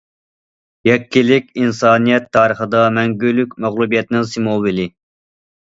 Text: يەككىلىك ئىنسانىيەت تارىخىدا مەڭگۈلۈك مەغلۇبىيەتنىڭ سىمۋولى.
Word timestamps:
يەككىلىك 0.89 1.51
ئىنسانىيەت 1.63 2.25
تارىخىدا 2.39 2.83
مەڭگۈلۈك 2.99 3.55
مەغلۇبىيەتنىڭ 3.67 4.29
سىمۋولى. 4.35 4.93